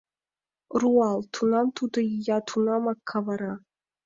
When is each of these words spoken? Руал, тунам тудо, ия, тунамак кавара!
Руал, 0.79 1.19
тунам 1.33 1.67
тудо, 1.77 1.97
ия, 2.15 2.37
тунамак 2.47 2.99
кавара! 3.09 3.53